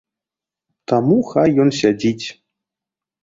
[0.91, 2.25] Таму хай ён сядзіць.